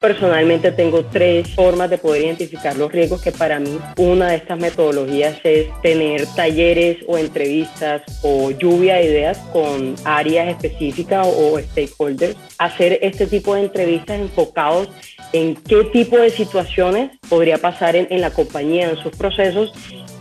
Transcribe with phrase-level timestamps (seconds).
[0.00, 4.58] Personalmente tengo tres formas de poder identificar los riesgos que para mí una de estas
[4.58, 12.34] metodologías es tener talleres o entrevistas o lluvia de ideas con áreas específicas o stakeholders.
[12.56, 14.88] Hacer este tipo de entrevistas enfocados
[15.34, 19.70] en qué tipo de situaciones podría pasar en, la compañía, en sus procesos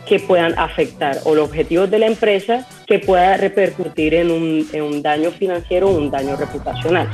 [0.06, 4.84] que puedan afectar o los objetivos de la empresa que pueda repercutir en un, en
[4.84, 7.08] un daño financiero o un daño reputacional.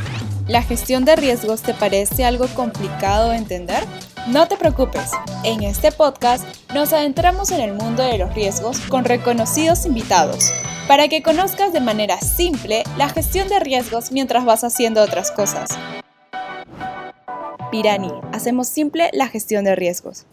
[0.48, 3.84] ¿La gestión de riesgos te parece algo complicado de entender?
[4.28, 5.10] No te preocupes,
[5.43, 10.52] en este podcast nos adentramos en el mundo de los riesgos con reconocidos invitados,
[10.88, 15.69] para que conozcas de manera simple la gestión de riesgos mientras vas haciendo otras cosas.
[17.71, 20.25] Pirani, hacemos simple la gestión de riesgos.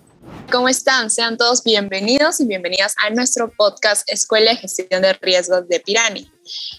[0.50, 1.08] ¿Cómo están?
[1.08, 6.31] Sean todos bienvenidos y bienvenidas a nuestro podcast Escuela de Gestión de Riesgos de Pirani.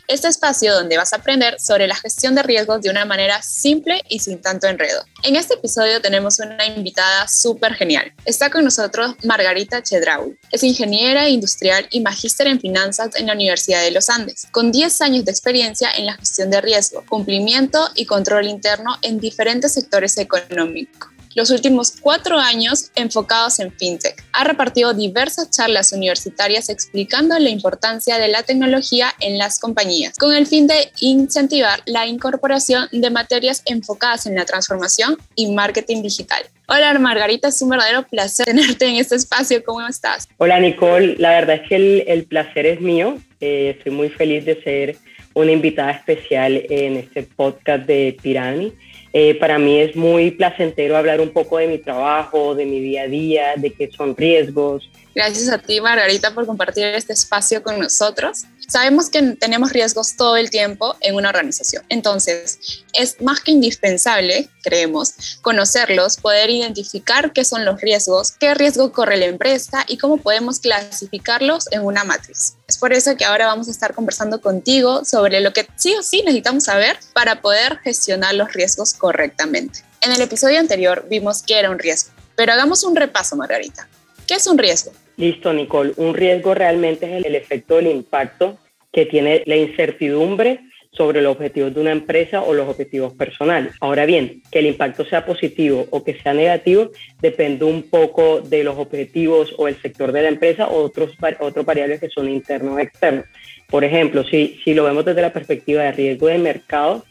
[0.08, 4.02] Este espacio donde vas a aprender sobre la gestión de riesgos de una manera simple
[4.10, 5.04] y sin tanto enredo.
[5.24, 8.14] En este episodio tenemos una invitada súper genial.
[8.26, 10.38] Está con nosotros Margarita Chedraui.
[10.52, 15.02] Es ingeniera industrial y magíster en finanzas en la Universidad de los Andes, con 10
[15.02, 20.18] años de experiencia en la gestión de riesgo, cumplimiento y control interno en diferentes sectores
[20.18, 24.24] económicos los últimos cuatro años enfocados en fintech.
[24.34, 30.34] Ha repartido diversas charlas universitarias explicando la importancia de la tecnología en las compañías, con
[30.34, 36.44] el fin de incentivar la incorporación de materias enfocadas en la transformación y marketing digital.
[36.68, 39.64] Hola Margarita, es un verdadero placer tenerte en este espacio.
[39.64, 40.28] ¿Cómo estás?
[40.38, 41.76] Hola Nicole, la verdad es que
[42.08, 43.18] el, placer es mío.
[43.42, 44.96] Eh, estoy muy feliz de ser
[45.34, 48.72] una invitada especial en este podcast de Pirani.
[49.16, 53.04] Eh, para mí es muy placentero hablar un poco de mi trabajo, de mi día
[53.04, 54.90] a día, de qué son riesgos.
[55.16, 58.46] Gracias a ti, Margarita, por compartir este espacio con nosotros.
[58.68, 61.84] Sabemos que tenemos riesgos todo el tiempo en una organización.
[61.90, 68.92] Entonces, es más que indispensable, creemos, conocerlos, poder identificar qué son los riesgos, qué riesgo
[68.92, 72.56] corre la empresa y cómo podemos clasificarlos en una matriz.
[72.68, 76.02] Es por eso que ahora vamos a estar conversando contigo sobre lo que sí o
[76.02, 79.84] sí necesitamos saber para poder gestionar los riesgos correctamente.
[80.02, 83.88] En el episodio anterior vimos que era un riesgo, pero hagamos un repaso, Margarita.
[84.26, 84.92] ¿Qué es un riesgo?
[85.18, 85.94] Listo, Nicole.
[85.98, 88.58] Un riesgo realmente es el efecto del impacto
[88.92, 93.74] que tiene la incertidumbre sobre los objetivos de una empresa o los objetivos personales.
[93.80, 98.64] Ahora bien, que el impacto sea positivo o que sea negativo depende un poco de
[98.64, 102.76] los objetivos o el sector de la empresa o otros, otros variables que son internos
[102.76, 103.26] o externos.
[103.70, 107.04] Por ejemplo, si, si lo vemos desde la perspectiva de riesgo de mercado,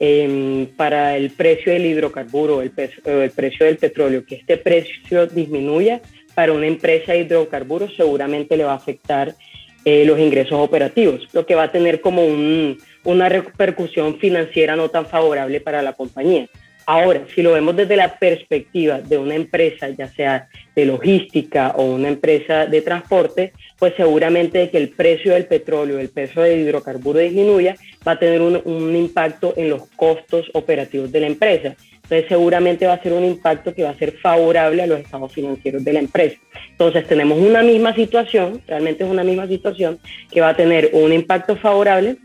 [0.00, 2.72] em, para el precio del hidrocarburo, el,
[3.04, 6.00] el precio del petróleo, que este precio disminuya,
[6.38, 9.34] para una empresa de hidrocarburos seguramente le va a afectar
[9.84, 12.24] eh, los ingresos operativos, lo que va a tener como
[13.02, 16.46] una repercusión financiera no tan favorable para la compañía.
[16.86, 21.82] Ahora, si lo vemos desde la perspectiva de una empresa, ya sea de logística o
[21.86, 27.18] una empresa de transporte, pues seguramente que el precio del petróleo, el precio del hidrocarburo
[27.18, 27.74] disminuya,
[28.06, 31.74] va a tener un, un impacto en los costos operativos de la empresa
[32.08, 35.30] entonces seguramente va a ser un impacto que va a ser favorable a los estados
[35.30, 36.38] financieros de la empresa.
[36.70, 39.98] Entonces tenemos una misma situación, realmente es una misma situación,
[40.30, 42.16] que va a tener un impacto favorable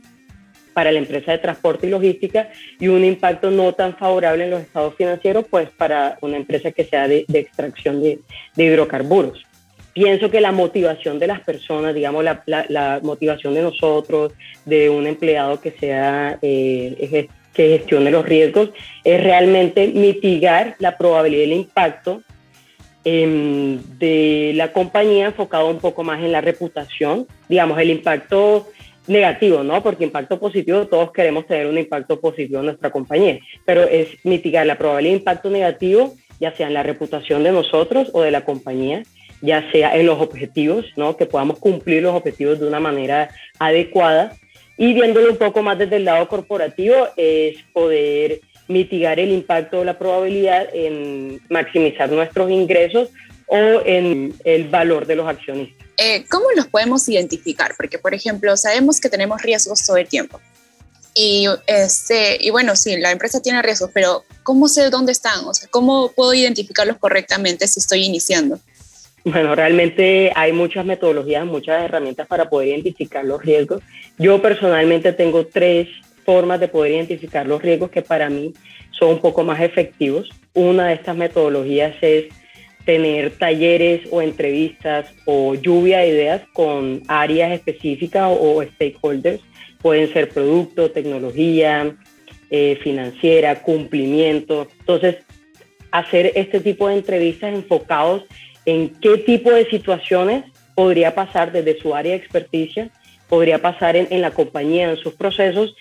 [0.71, 2.49] para la empresa de transporte y logística
[2.79, 6.85] y un impacto no tan favorable en los estados financieros, pues para una empresa que
[6.85, 8.19] sea de, extracción de,
[8.55, 9.44] hidrocarburos.
[9.94, 14.31] Pienso que la motivación de las personas, digamos, la, motivación de nosotros,
[14.65, 18.69] de un empleado que sea eh, que gestione los riesgos
[19.03, 22.24] es realmente mitigar la probabilidad del impacto
[23.03, 28.68] em, de la compañía enfocado un poco más en la reputación, digamos, el impacto
[29.08, 29.84] negativo, ¿no?
[29.84, 34.66] Porque impacto positivo, todos queremos tener un impacto positivo en nuestra compañía, pero es mitigar
[34.66, 38.46] la probabilidad de impacto negativo, ya sea en la reputación de nosotros o de la
[38.46, 39.03] compañía,
[39.42, 41.18] ya sea en los objetivos, ¿no?
[41.18, 44.34] Que podamos cumplir los objetivos de una manera adecuada
[44.78, 49.85] y viéndolo un poco más desde el lado corporativo, es poder mitigar el impacto de
[49.85, 53.09] la probabilidad en maximizar nuestros ingresos
[53.48, 55.88] o en el valor de los accionistas.
[55.98, 57.75] Eh, ¿Cómo los podemos identificar?
[57.77, 60.39] Porque, por ejemplo, sabemos que tenemos riesgos todo el tiempo.
[61.13, 65.45] Y, este, y bueno, sí, la empresa tiene riesgos, pero ¿cómo sé dónde están?
[65.45, 68.59] O sea, ¿cómo puedo identificarlos correctamente si estoy iniciando?
[69.25, 73.81] Bueno, realmente hay muchas metodologías, muchas herramientas para poder identificar los riesgos.
[74.18, 75.88] Yo personalmente tengo tres
[76.25, 78.54] formas de poder identificar los riesgos que para mí
[78.92, 80.30] son un poco más efectivos.
[80.54, 82.25] Una de estas metodologías es
[82.86, 89.42] tener talleres o entrevistas o lluvia de ideas con áreas específicas o, stakeholders.
[89.81, 91.96] Pueden ser producto, tecnología,
[92.50, 94.68] eh, financiera, cumplimiento.
[94.80, 95.18] Entonces,
[95.92, 98.24] hacer este tipo de entrevistas enfocados
[98.65, 100.45] en qué tipo de situaciones
[100.75, 102.89] podría pasar desde su área de experticia,
[103.30, 105.75] podría pasar en, la compañía, en sus procesos,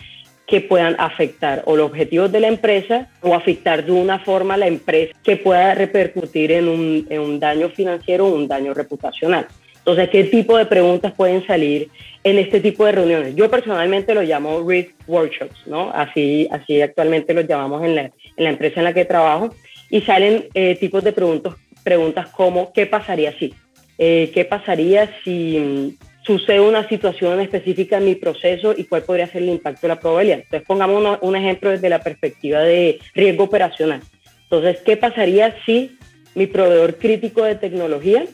[0.47, 4.57] que puedan afectar o los objetivos de la empresa o afectar de una forma a
[4.57, 9.47] la empresa que pueda repercutir en un, en un daño financiero o un daño reputacional.
[9.85, 11.89] Entonces, ¿qué tipo de preguntas pueden salir
[12.23, 13.35] en este tipo de reuniones?
[13.35, 15.91] Yo personalmente lo llamo risk workshops, ¿no?
[15.91, 19.53] Así, así actualmente los llamamos en la, en la empresa en la que trabajo.
[19.89, 21.53] Y salen eh, tipos de preguntas,
[21.83, 23.53] preguntas como, ¿qué pasaría si?
[23.97, 29.27] Eh, ¿Qué pasaría si mm, sucede una situación específica en mi proceso y cuál podría
[29.27, 30.39] ser el impacto de la probabilidad?
[30.39, 34.01] Entonces, pongamos un ejemplo desde la perspectiva de riesgo operacional.
[34.43, 35.97] Entonces, ¿qué pasaría si
[36.35, 38.25] mi proveedor crítico de tecnología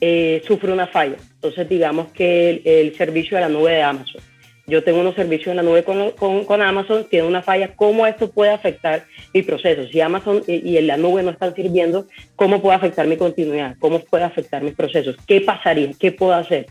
[0.00, 1.16] eh, sufre una falla.
[1.34, 4.22] Entonces, digamos que el, servicio de la nube de Amazon.
[4.70, 6.12] Yo tengo unos servicios en la nube con,
[6.44, 9.86] con, Amazon, tiene una falla, ¿cómo esto puede afectar mi proceso?
[9.88, 12.06] Si Amazon y, en la nube no están sirviendo,
[12.36, 13.76] ¿cómo puede afectar mi continuidad?
[13.80, 15.16] ¿Cómo puede afectar mis procesos?
[15.26, 15.90] ¿Qué pasaría?
[15.98, 16.66] ¿Qué puedo hacer?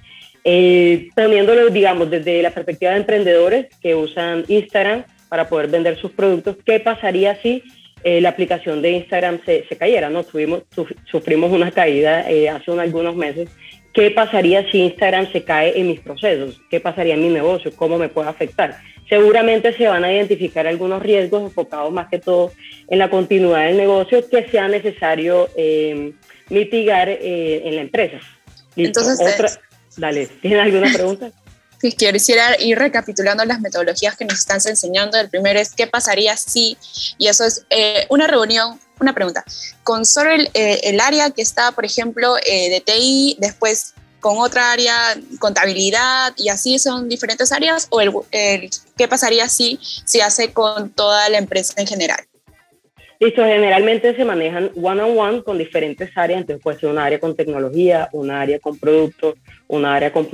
[0.46, 6.12] Eh, poniéndolo, digamos, desde la perspectiva de emprendedores que usan Instagram para poder vender sus
[6.12, 7.62] productos, ¿qué pasaría si
[8.04, 10.24] eh, la aplicación de Instagram se, se cayera, ¿no?
[10.24, 10.63] Tuvimos,
[11.12, 13.50] sufrimos una caída eh, hace unos, algunos meses.
[13.94, 16.62] ¿Qué pasaría si Instagram se cae en mis procesos?
[16.70, 17.72] ¿Qué pasaría en mi negocio?
[17.76, 18.78] ¿Cómo me puede afectar?
[19.08, 22.52] Seguramente se van a identificar algunos riesgos enfocados más que todo
[22.88, 26.14] en la continuidad del negocio que sea necesario eh,
[26.50, 28.20] mitigar en la empresa.
[28.76, 29.50] Entonces, Otra,
[29.98, 31.32] dale, ¿tienen alguna pregunta?
[31.80, 35.18] Que quisiera ir recapitulando las metodologías que nos están enseñando.
[35.18, 36.78] El primero es qué pasaría si,
[37.18, 39.44] y eso es eh, una reunión, una pregunta,
[39.84, 44.72] con solo el, eh, área que está, por ejemplo, eh, de TI, después con otra
[44.74, 48.12] área, contabilidad, y así son diferentes áreas, o el,
[48.98, 52.29] qué pasaría si se hace con toda la empresa en general.
[53.21, 57.19] Listo, generalmente se manejan one on one con diferentes áreas, entonces puede ser una área
[57.19, 59.36] con tecnología, una área con productos,
[59.68, 60.25] una área con,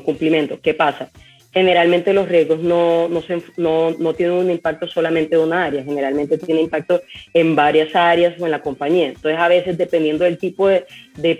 [0.00, 0.60] cumplimiento.
[0.60, 1.10] ¿Qué pasa?
[1.56, 6.64] Generalmente los riesgos no, no, no, tienen un impacto solamente de una área, generalmente tienen
[6.64, 7.00] impacto
[7.32, 9.06] en varias áreas o en la compañía.
[9.06, 10.84] Entonces a veces dependiendo del tipo de,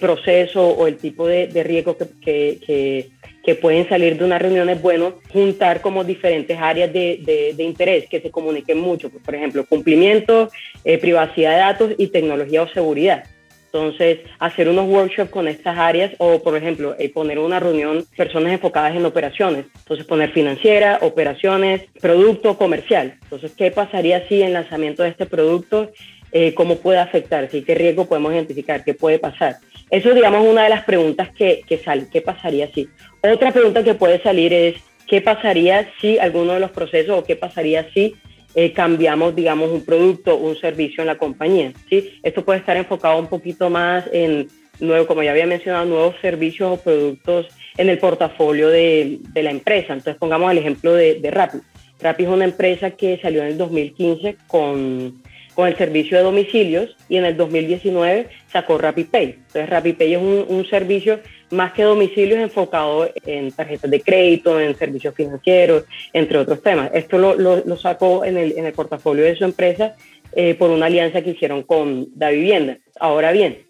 [0.00, 3.10] proceso o el tipo de, riesgo que, que
[3.46, 8.20] que pueden salir de una reunión es bueno juntar como diferentes áreas de, interés que
[8.20, 10.50] se comuniquen mucho, pues, por ejemplo, cumplimiento,
[10.84, 13.22] eh, privacidad de datos y tecnología o seguridad.
[13.66, 18.52] Entonces, hacer unos workshops con estas áreas o, por ejemplo, eh, poner una reunión, personas
[18.52, 19.66] enfocadas en operaciones.
[19.76, 23.18] Entonces, poner financiera, operaciones, producto comercial.
[23.22, 25.90] Entonces, ¿qué pasaría si en lanzamiento de este producto,
[26.32, 27.50] eh, cómo puede afectar?
[27.50, 27.62] ¿Sí?
[27.62, 28.84] ¿Qué riesgo podemos identificar?
[28.84, 29.56] ¿Qué puede pasar?
[29.90, 32.06] Eso, digamos, una de las preguntas que, que sale.
[32.10, 32.88] ¿Qué pasaría si?
[33.22, 34.76] Otra pregunta que puede salir es,
[35.06, 38.16] ¿qué pasaría si alguno de los procesos o qué pasaría si
[38.56, 41.72] eh, cambiamos, digamos, un producto un servicio en la compañía?
[41.88, 42.18] ¿sí?
[42.24, 44.48] Esto puede estar enfocado un poquito más en,
[44.80, 49.50] nuevo, como ya había mencionado, nuevos servicios o productos en el portafolio de, de la
[49.50, 49.92] empresa.
[49.92, 51.58] Entonces, pongamos el ejemplo de, de Rappi.
[52.00, 55.22] Rappi es una empresa que salió en el 2015 con
[55.56, 59.24] con el servicio de domicilios y en el 2019 sacó RappiPay.
[59.24, 61.18] Entonces RappiPay es un, servicio
[61.50, 66.90] más que domicilios enfocado en tarjetas de crédito, en servicios financieros, entre otros temas.
[66.92, 69.94] Esto lo, sacó en el, en el, portafolio de su empresa
[70.32, 72.78] eh, por una alianza que hicieron con Da Vivienda.
[72.98, 73.66] Ahora bien,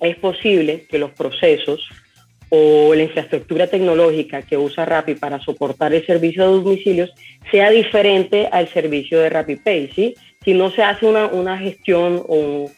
[0.00, 1.88] es posible que los procesos
[2.54, 7.10] o la infraestructura tecnológica que usa Rappi para soportar el servicio de domicilios
[7.50, 10.14] sea diferente al servicio de RappiPay, ¿sí?
[10.44, 12.70] si no se hace una, una gestión o,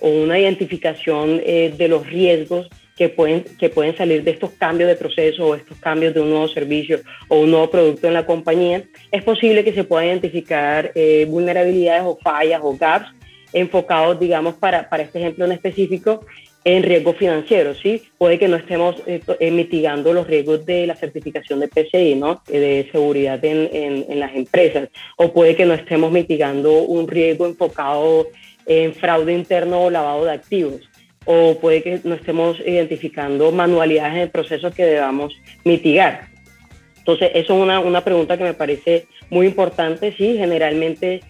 [0.00, 2.68] o, una identificación eh, de los riesgos
[3.02, 6.30] que pueden, que pueden salir de estos cambios de proceso o estos cambios de un
[6.30, 10.92] nuevo servicio o un nuevo producto en la compañía, es posible que se puedan identificar
[10.94, 13.08] eh, vulnerabilidades o fallas o gaps
[13.52, 16.24] enfocados, digamos, para, para este ejemplo en específico,
[16.64, 18.02] en riesgo financiero, ¿sí?
[18.16, 22.40] Puede que no estemos eh, eh, mitigando los riesgos de la certificación de PCI, ¿no?
[22.46, 23.68] De seguridad en,
[24.08, 28.28] en, las empresas, o puede que no estemos mitigando un riesgo enfocado
[28.64, 30.88] en fraude interno o lavado de activos,
[31.24, 36.28] o puede que no estemos identificando manualidades en el proceso que debamos mitigar.
[36.98, 41.20] Entonces, eso es una, una pregunta que me parece muy importante, sí, generalmente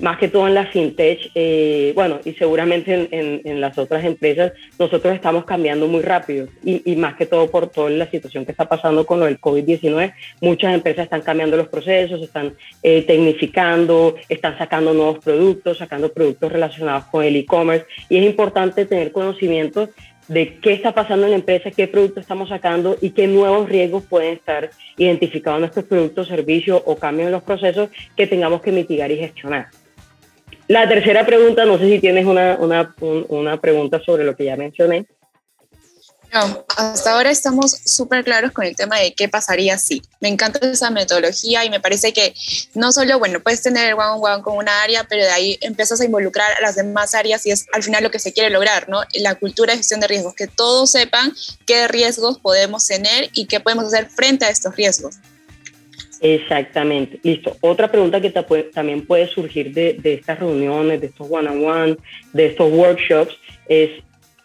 [0.00, 5.14] más que todo en la fintech, eh, bueno, y seguramente en, las otras empresas, nosotros
[5.14, 9.04] estamos cambiando muy rápido y, más que todo por toda la situación que está pasando
[9.04, 14.94] con lo del COVID-19, muchas empresas están cambiando los procesos, están eh, tecnificando, están sacando
[14.94, 19.88] nuevos productos, sacando productos relacionados con el e-commerce y es importante tener conocimiento
[20.28, 24.04] de qué está pasando en la empresa, qué productos estamos sacando y qué nuevos riesgos
[24.04, 28.70] pueden estar identificados en nuestros productos, servicios o cambios en los procesos que tengamos que
[28.70, 29.68] mitigar y gestionar.
[30.68, 34.56] La tercera pregunta, no sé si tienes una, una, una pregunta sobre lo que ya
[34.56, 35.06] mencioné.
[36.32, 40.02] No, hasta ahora estamos súper claros con el tema de qué pasaría si.
[40.20, 42.34] Me encanta esa metodología y me parece que
[42.74, 45.58] no solo, bueno, puedes tener el one on one con una área, pero de ahí
[45.62, 48.50] empiezas a involucrar a las demás áreas y es al final lo que se quiere
[48.50, 49.00] lograr, ¿no?
[49.14, 51.32] La cultura de gestión de riesgos, que todos sepan
[51.64, 55.16] qué riesgos podemos tener y qué podemos hacer frente a estos riesgos.
[56.20, 57.56] Exactamente, listo.
[57.60, 61.96] Otra pregunta que también puede surgir de, de estas reuniones, de estos one on one,
[62.32, 63.36] de estos workshops,
[63.68, 63.90] es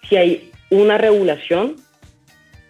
[0.08, 1.76] si hay una regulación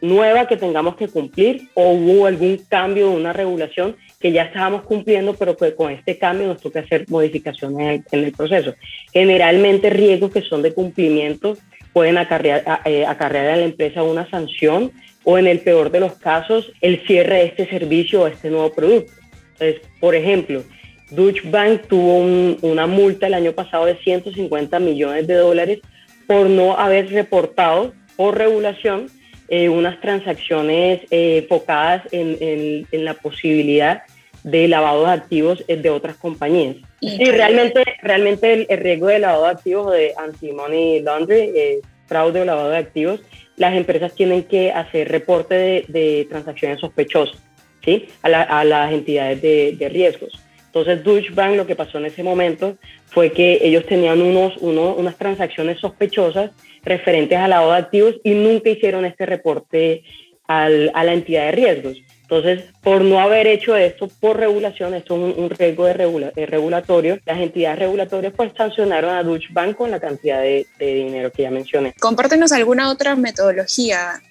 [0.04, 4.84] nueva que tengamos que cumplir o hubo algún cambio de una regulación que ya estábamos
[4.84, 8.76] cumpliendo, pero que con este cambio nos toca hacer modificaciones en el, proceso.
[9.14, 11.58] Generalmente riesgos que son de cumplimiento
[11.94, 14.92] pueden acarrear, eh, acarrear a la empresa una sanción
[15.24, 18.74] o en el peor de los casos el cierre de este servicio o este nuevo
[18.74, 19.14] producto.
[19.54, 20.64] Entonces, por ejemplo,
[21.10, 22.18] Deutsche Bank tuvo
[22.62, 25.80] una multa el año pasado de 150 millones de dólares
[26.28, 29.08] por no haber reportado por regulación
[29.50, 34.04] eh, unas transacciones eh, enfocadas en, la posibilidad
[34.44, 36.78] de lavado de activos eh, de otras compañías.
[37.02, 41.82] Sí, realmente, realmente el, riesgo de lavado de activos o de anti-money laundry,
[42.14, 43.22] fraude o lavado de activos,
[43.58, 47.42] las empresas tienen que hacer reporte de, transacciones sospechosas
[47.84, 48.06] ¿sí?
[48.22, 50.40] a, las entidades de, de riesgos.
[50.68, 52.78] Entonces, Deutsche Bank lo que pasó en ese momento
[53.08, 56.52] fue que ellos tenían unos, unas transacciones sospechosas
[56.84, 60.04] referentes al lado de activos y nunca hicieron este reporte
[60.48, 61.98] a la entidad de riesgos.
[62.24, 67.40] Entonces, por no haber hecho esto por regulación, esto es un, riesgo de regulatorio, las
[67.40, 71.52] entidades regulatorias pues sancionaron a Deutsche Bank con la cantidad de, de dinero que ya
[71.52, 71.94] mencioné.
[72.00, 74.22] Compártenos alguna otra metodología.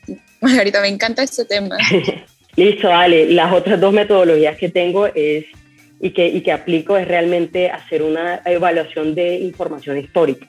[0.40, 1.76] Margarita, me encanta este tema.
[2.56, 3.30] Listo, vale.
[3.32, 5.44] Las otras dos metodologías que tengo es
[6.02, 10.46] y que, y que aplico es realmente hacer una evaluación de información histórica.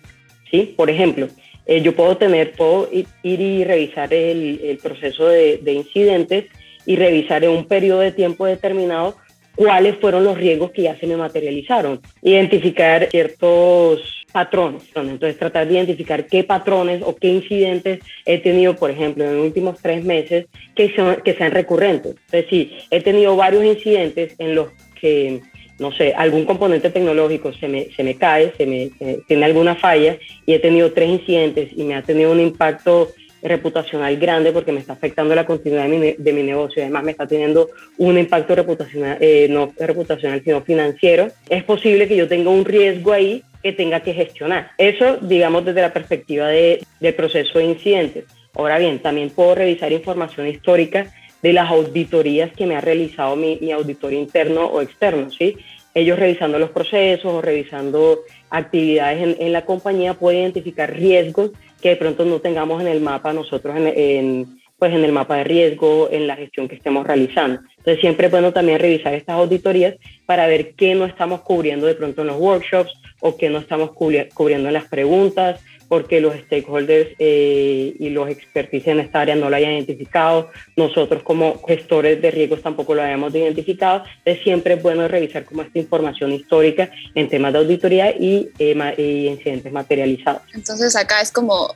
[0.50, 0.74] ¿sí?
[0.76, 1.28] Por ejemplo,
[1.68, 6.46] eh, yo puedo tener, puedo ir y revisar el, el proceso de, de, incidentes
[6.86, 9.16] y revisar en un periodo de tiempo determinado
[9.56, 12.02] cuáles fueron los riesgos que ya se me materializaron.
[12.22, 14.84] Identificar ciertos patrones.
[14.96, 19.46] Entonces, tratar de identificar qué patrones o qué incidentes he tenido, por ejemplo, en los
[19.46, 22.16] últimos tres meses que, son, que sean recurrentes.
[22.26, 25.42] Entonces, sí, he tenido varios incidentes en los que,
[25.78, 28.90] no sé, algún componente tecnológico se me, se me cae, se me,
[29.28, 33.10] tiene alguna falla y he tenido tres incidentes y me ha tenido un impacto
[33.44, 36.82] reputacional grande porque me está afectando la continuidad de mi, de mi negocio.
[36.82, 41.28] Además, me está teniendo un impacto reputacional, eh, no reputacional, sino financiero.
[41.50, 44.72] Es posible que yo tenga un riesgo ahí que tenga que gestionar.
[44.78, 48.26] Eso, digamos, desde la perspectiva de, del proceso de incidentes.
[48.56, 53.58] Ahora bien, también puedo revisar información histórica de las auditorías que me ha realizado mi,
[53.62, 55.58] mi auditor interno o externo, ¿sí?
[55.94, 61.52] Ellos revisando los procesos o revisando actividades en, en la compañía pueden identificar riesgos
[61.84, 65.44] que de pronto no tengamos en el mapa nosotros en, pues en el mapa de
[65.44, 67.60] riesgo, en la gestión que estemos realizando.
[67.78, 71.96] Entonces siempre es bueno también revisar estas auditorías para ver qué no estamos cubriendo de
[71.96, 77.12] pronto en los workshops o qué no estamos cubriendo en las preguntas porque los stakeholders
[77.20, 82.32] eh, y los expertise en esta área no lo hayan identificado, nosotros como gestores de
[82.32, 87.30] riesgos tampoco lo hayamos identificado, entonces siempre es bueno revisar como esta información histórica en
[87.30, 90.42] temas de auditoría y, eh, y incidentes materializados.
[90.54, 91.76] Entonces acá es como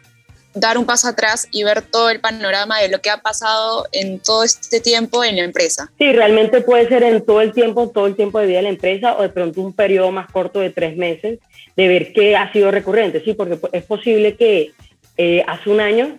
[0.59, 4.19] dar un paso atrás y ver todo el panorama de lo que ha pasado en
[4.19, 5.91] todo este tiempo en la empresa.
[5.97, 8.69] Sí, realmente puede ser en todo el tiempo, todo el tiempo de vida de la
[8.69, 11.39] empresa o de pronto un periodo más corto de tres meses
[11.75, 14.71] de ver qué ha sido recurrente, sí, porque es posible que
[15.17, 16.17] eh, hace un año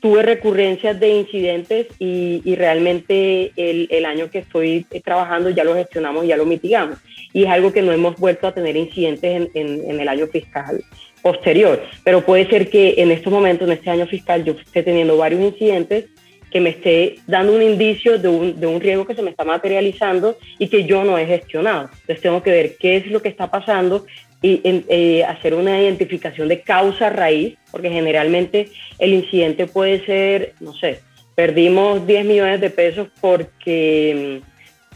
[0.00, 6.26] tuve recurrencias de incidentes y, realmente el, el, año que estoy trabajando ya lo gestionamos,
[6.26, 6.98] ya lo mitigamos.
[7.32, 10.26] Y es algo que no hemos vuelto a tener incidentes en, en, en el año
[10.26, 10.82] fiscal
[11.22, 11.82] posterior.
[12.04, 15.40] Pero puede ser que en estos momentos, en este año fiscal, yo esté teniendo varios
[15.40, 16.06] incidentes
[16.50, 19.44] que me esté dando un indicio de un, de un, riesgo que se me está
[19.44, 21.88] materializando y que yo no he gestionado.
[22.00, 24.04] Entonces tengo que ver qué es lo que está pasando
[24.42, 30.72] y eh, hacer una identificación de causa raíz, porque generalmente el incidente puede ser, no
[30.74, 31.00] sé,
[31.34, 34.42] perdimos 10 millones de pesos porque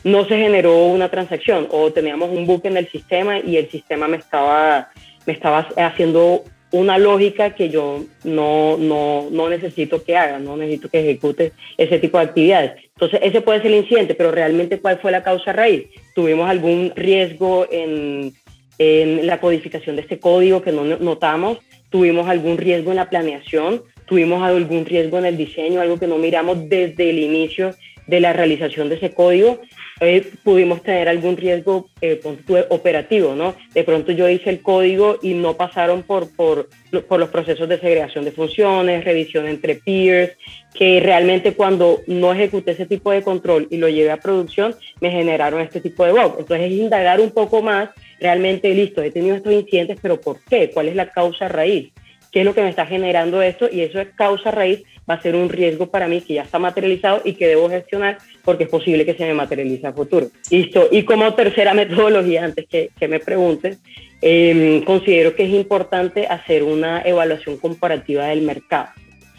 [0.04, 3.70] mm, no se generó una transacción o teníamos un buque en el sistema y el
[3.70, 4.90] sistema me estaba,
[5.26, 10.88] me estaba haciendo una lógica que yo no, no, no necesito que haga, no necesito
[10.88, 12.72] que ejecute ese tipo de actividades.
[12.94, 15.86] Entonces, ese puede ser el incidente, pero realmente cuál fue la causa raíz.
[16.14, 18.32] Tuvimos algún riesgo en,
[18.78, 21.58] en la codificación de este código que no notamos,
[21.90, 26.18] tuvimos algún riesgo en la planeación, tuvimos algún riesgo en el diseño, algo que no
[26.18, 27.70] miramos desde el inicio
[28.08, 29.60] de la realización de ese código
[30.00, 32.20] eh, pudimos tener algún riesgo eh,
[32.68, 33.54] operativo, ¿no?
[33.72, 38.24] De pronto yo hice el código y no pasaron por, por, los procesos de segregación
[38.24, 40.32] de funciones, revisión entre peers,
[40.74, 45.10] que realmente cuando no ejecuté ese tipo de control y lo llevé a producción, me
[45.10, 46.36] generaron este tipo de bug.
[46.38, 50.70] Entonces es indagar un poco más, realmente, listo, he tenido estos incidentes, pero ¿por qué?
[50.72, 51.92] ¿Cuál es la causa raíz?
[52.32, 53.68] ¿Qué es lo que me está generando esto?
[53.70, 56.58] Y eso es causa raíz va a ser un riesgo para mí que ya está
[56.58, 60.28] materializado y que debo gestionar porque es posible que se me materialice a futuro.
[60.50, 60.88] Listo.
[60.90, 63.78] Y como tercera metodología, antes que, que me preguntes,
[64.20, 68.88] em, considero que es importante hacer una evaluación comparativa del mercado.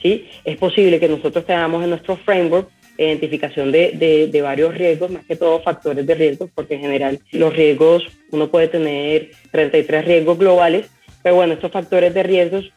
[0.02, 0.28] ¿sí?
[0.44, 5.26] Es posible que nosotros tengamos en nuestro framework identificación de, de, de, varios riesgos, más
[5.26, 10.38] que todo factores de riesgo, porque en general los riesgos, uno puede tener 33 riesgos
[10.38, 10.88] globales,
[11.22, 12.72] pero bueno, estos factores de riesgos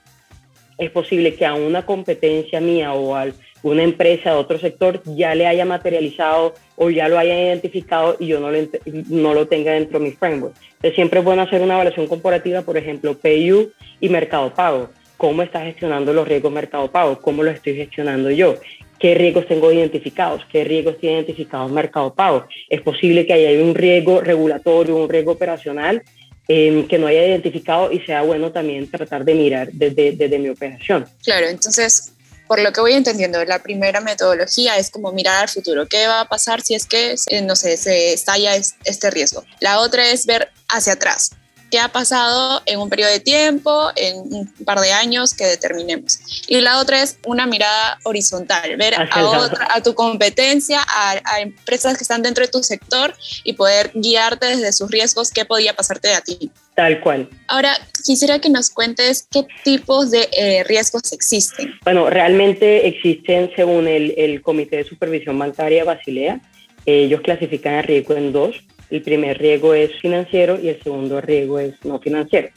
[0.79, 3.27] es posible que a una competencia mía o a
[3.63, 8.29] una empresa de otro sector ya le haya materializado o ya lo haya identificado y
[8.29, 8.59] yo no lo,
[9.09, 10.55] no lo tenga dentro de mi framework.
[10.75, 14.91] Entonces siempre es bueno hacer una evaluación comparativa, por ejemplo, PayU y Mercado Pago.
[15.17, 17.21] ¿Cómo está gestionando los riesgos Mercado Pago?
[17.21, 18.55] ¿Cómo lo estoy gestionando yo?
[19.01, 20.45] ¿Qué riesgos tengo identificados?
[20.51, 22.47] ¿Qué riesgos tiene identificados Mercado Pago?
[22.69, 26.03] Es posible que haya un riesgo regulatorio, un riesgo operacional
[26.51, 30.49] Em, que no haya identificado y sea bueno también tratar de mirar desde, desde mi
[30.49, 31.07] operación.
[31.23, 32.13] Claro, entonces
[32.47, 35.87] por lo que voy entendiendo, la primera metodología es como mirar al futuro.
[35.87, 39.45] ¿Qué va a pasar si es que, eh, no sé, se estalla este riesgo?
[39.61, 41.33] La otra es ver hacia atrás
[41.71, 46.19] qué ha pasado en un periodo de tiempo, en un par de años que determinemos.
[46.47, 49.09] Y la otra es una mirada horizontal, ver a,
[49.75, 54.73] a tu competencia, a, empresas que están dentro de tu sector y poder guiarte desde
[54.73, 56.51] sus riesgos qué podía pasarte a ti.
[56.75, 57.29] Tal cual.
[57.49, 61.75] Ahora, quisiera que nos cuentes qué tipos de eh, riesgos existen.
[61.85, 66.41] Bueno, realmente existen según el, el Comité de Supervisión Bancaria Basilea.
[66.87, 68.55] Ellos clasifican el riesgo en dos
[68.91, 72.49] el primer riesgo es financiero y el segundo riesgo es no financiero.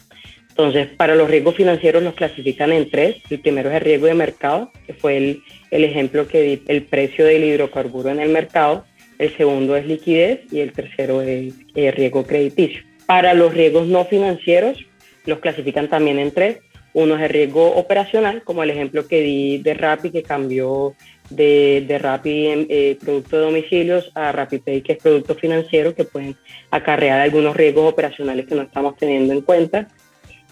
[0.50, 3.18] Entonces, para los riesgos financieros los clasifican en tres.
[3.30, 6.84] El primero es el riesgo de mercado, que fue el, el ejemplo que di, el
[6.84, 8.86] precio del hidrocarburo en el mercado.
[9.18, 12.84] El segundo es liquidez y el tercero es el riesgo crediticio.
[13.06, 14.78] Para los riesgos no financieros
[15.26, 16.60] los clasifican también en tres.
[16.94, 20.96] Uno es el riesgo operacional, como el ejemplo que di de Rappi, que cambió
[21.32, 26.36] de, de Rappi eh, producto de domicilios a RappiPay, que es producto financiero, que pueden
[26.70, 29.88] acarrear algunos riesgos operacionales que no estamos teniendo en cuenta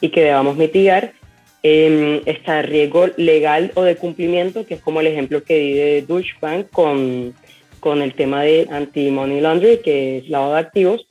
[0.02, 1.14] y que debamos mitigar.
[1.62, 5.74] Eh, está el riesgo legal o de cumplimiento, que es como el ejemplo que di
[5.74, 7.34] de Deutsche Bank con,
[7.82, 11.09] con el tema de anti-money laundering, que es lavado de activos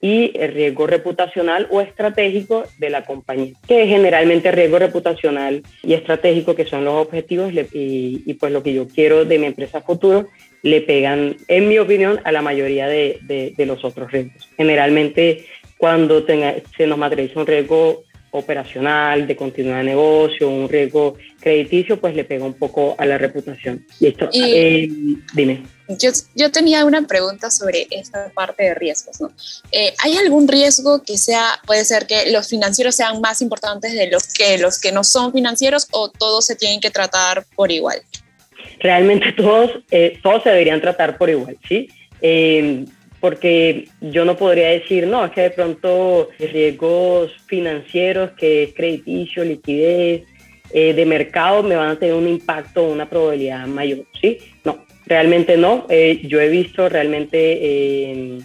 [0.00, 5.92] y el riesgo reputacional o estratégico de la compañía, que es generalmente riesgo reputacional y
[5.92, 10.28] estratégico, que son los objetivos y, pues lo que yo quiero de mi empresa futuro,
[10.62, 14.48] le pegan, en mi opinión, a la mayoría de, de, los otros riesgos.
[14.56, 15.44] Generalmente
[15.76, 22.00] cuando tenga, se nos materializa un riesgo operacional, de continuidad de negocio, un riesgo crediticio,
[22.00, 23.84] pues le pega un poco a la reputación.
[23.98, 24.28] Listo.
[24.32, 24.88] Eh,
[25.34, 25.62] dime.
[25.88, 29.20] Yo, yo, tenía una pregunta sobre esta parte de riesgos.
[29.20, 29.32] ¿no?
[29.72, 34.08] Eh, ¿Hay algún riesgo que sea, puede ser que los financieros sean más importantes de
[34.08, 38.00] los que los que no son financieros o todos se tienen que tratar por igual?
[38.78, 41.88] Realmente todos, eh, todos se deberían tratar por igual, ¿sí?
[43.20, 49.44] Porque yo no podría decir, no, es que de pronto riesgos financieros, que es crediticio,
[49.44, 50.22] liquidez,
[50.72, 54.38] eh, de mercado, me van a tener un impacto, una probabilidad mayor, ¿sí?
[54.64, 55.86] No, realmente no.
[55.88, 58.38] Eh, yo he visto realmente eh,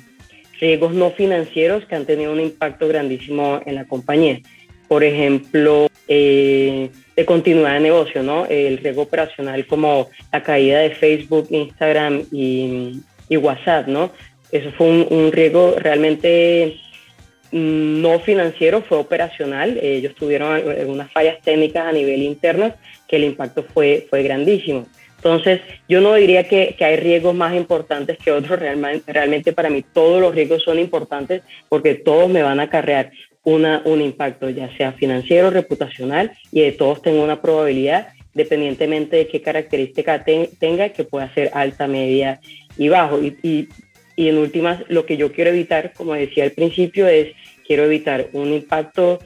[0.59, 4.39] riesgos no financieros que han tenido un impacto grandísimo en la compañía.
[4.87, 6.91] Por ejemplo, de
[7.25, 8.45] continuidad de negocio, ¿no?
[8.45, 14.11] El riesgo operacional como la caída de Facebook, Instagram y, y WhatsApp, ¿no?
[14.51, 16.77] Eso fue un, riesgo realmente
[17.51, 19.77] mm, no financiero, fue operacional.
[19.81, 22.73] Ellos tuvieron algunas fallas técnicas a nivel interno
[23.07, 24.85] que el impacto fue, fue grandísimo.
[25.25, 28.59] Entonces, yo no diría que, hay riesgos más importantes que otros.
[28.59, 33.11] Realmente, realmente para mí todos los riesgos son importantes porque todos me van a acarrear
[33.43, 39.27] una, un impacto, ya sea financiero, reputacional, y de todos tengo una probabilidad, dependientemente de
[39.27, 42.39] qué característica tenga, que pueda ser alta, media
[42.77, 43.19] y bajo.
[43.19, 43.67] y y
[44.17, 47.33] en últimas, lo que yo quiero evitar, como decía al principio, es
[47.65, 49.19] quiero evitar un impacto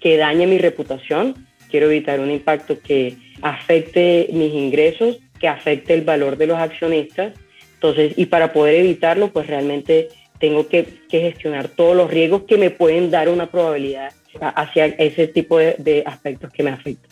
[0.00, 6.02] que dañe mi reputación, quiero evitar un impacto que afecte mis ingresos, que afecte el
[6.02, 7.32] valor de los accionistas.
[7.74, 12.70] Entonces, y para poder evitarlo, pues realmente tengo que, gestionar todos los riesgos que me
[12.70, 17.10] pueden dar una probabilidad hacia ese tipo de, aspectos que me afectan.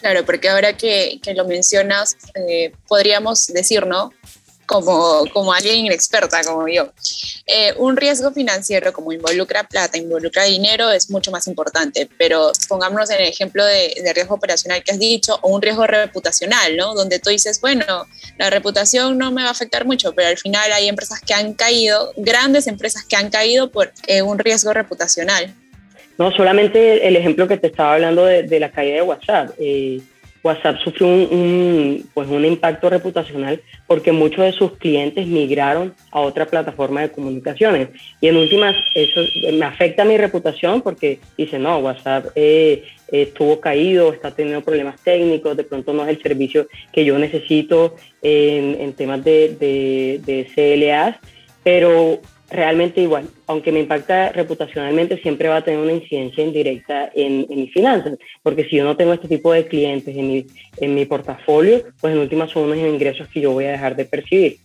[0.00, 4.12] Claro, porque ahora que, lo mencionas, eh, podríamos decir, ¿no?
[4.68, 6.92] Como, como alguien inexperta como yo.
[7.46, 13.08] Eh, un riesgo financiero como involucra plata, involucra dinero, es mucho más importante, pero pongámonos
[13.08, 16.94] en el ejemplo de, de, riesgo operacional que has dicho o un riesgo reputacional, ¿no?
[16.94, 20.70] Donde tú dices, bueno, la reputación no me va a afectar mucho, pero al final
[20.70, 25.54] hay empresas que han caído, grandes empresas que han caído por eh, un riesgo reputacional.
[26.18, 29.50] No, solamente el ejemplo que te estaba hablando de, de la caída de WhatsApp.
[29.58, 30.02] Eh,
[30.42, 36.46] WhatsApp sufrió un, pues un impacto reputacional porque muchos de sus clientes migraron a otra
[36.46, 37.88] plataforma de comunicaciones.
[38.20, 39.20] Y en últimas, eso
[39.52, 45.00] me afecta a mi reputación porque dice, no, WhatsApp eh, estuvo caído, está teniendo problemas
[45.00, 51.16] técnicos, de pronto no es el servicio que yo necesito en, temas de, de CLAs,
[51.62, 57.46] pero realmente igual, aunque me impacta reputacionalmente, siempre va a tener una incidencia indirecta en,
[57.50, 60.46] en mis finanzas, porque si yo no tengo este tipo de clientes en mi,
[60.78, 64.04] en mi portafolio, pues en últimas son unos ingresos que yo voy a dejar de
[64.06, 64.56] percibir.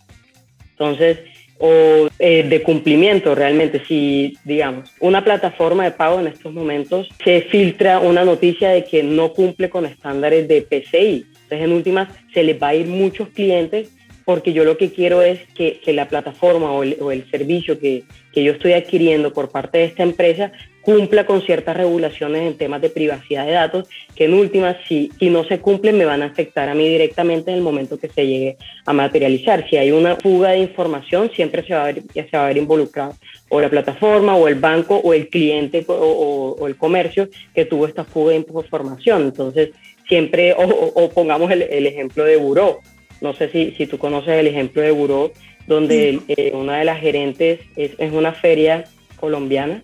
[0.70, 1.18] Entonces,
[1.58, 7.42] o eh, de cumplimiento realmente, si digamos, una plataforma de pago en estos momentos se
[7.42, 12.42] filtra una noticia de que no cumple con estándares de PCI, entonces en últimas se
[12.42, 13.90] les va a ir muchos clientes
[14.24, 17.78] porque yo lo que quiero es que, que la plataforma o el, o el servicio
[17.78, 22.58] que, que, yo estoy adquiriendo por parte de esta empresa cumpla con ciertas regulaciones en
[22.58, 26.22] temas de privacidad de datos, que en últimas, si, si no se cumplen, me van
[26.22, 29.66] a afectar a mí directamente en el momento que se llegue a materializar.
[29.68, 32.58] Si hay una fuga de información, siempre se va a ver, se va a ver
[32.58, 33.14] involucrado
[33.48, 38.04] o la plataforma o el banco o el cliente o, el comercio que tuvo esta
[38.04, 39.22] fuga de información.
[39.22, 39.70] Entonces,
[40.06, 42.80] siempre, o, o pongamos el, el ejemplo de Buró
[43.20, 45.32] no sé si, si tú conoces el ejemplo de Buró,
[45.66, 48.84] donde eh, una de las gerentes es, es, una feria
[49.16, 49.82] colombiana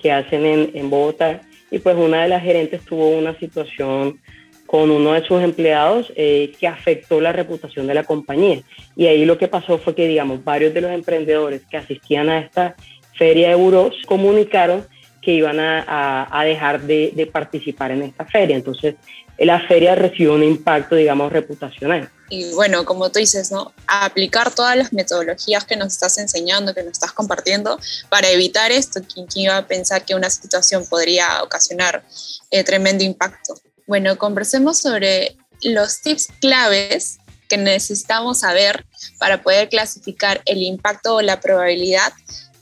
[0.00, 1.40] que hacen en, en, Bogotá
[1.70, 4.20] y pues una de las gerentes tuvo una situación
[4.66, 8.60] con uno de sus empleados eh, que afectó la reputación de la compañía.
[8.96, 12.38] Y ahí lo que pasó fue que, digamos, varios de los emprendedores que asistían a
[12.38, 12.74] esta
[13.14, 14.84] feria de Burós comunicaron
[15.20, 18.56] que iban a, a, a dejar de, de participar en esta feria.
[18.56, 18.96] Entonces,
[19.38, 22.10] la feria recibió un impacto, digamos, reputacional.
[22.28, 23.72] Y bueno, como tú dices, ¿no?
[23.86, 29.00] Aplicar todas las metodologías que nos estás enseñando, que nos estás compartiendo, para evitar esto,
[29.12, 32.02] ¿quién iba a pensar que una situación podría ocasionar
[32.50, 33.54] eh, tremendo impacto?
[33.86, 37.18] Bueno, conversemos sobre los tips claves
[37.48, 38.86] que necesitamos saber
[39.18, 42.12] para poder clasificar el impacto o la probabilidad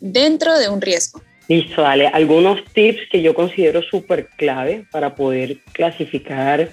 [0.01, 1.23] dentro de un riesgo.
[1.51, 2.07] Listo, dale.
[2.07, 6.69] Algunos tips que yo considero súper clave para poder clasificar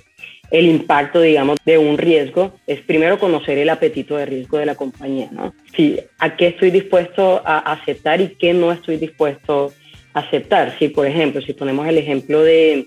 [0.52, 4.76] el impacto, digamos, de un riesgo es primero conocer el apetito de riesgo de la
[4.76, 5.56] compañía, ¿no?
[5.76, 9.74] Sí, a qué estoy dispuesto a aceptar y qué no estoy dispuesto
[10.14, 10.78] a aceptar.
[10.78, 12.86] Si, por ejemplo, si ponemos el ejemplo de,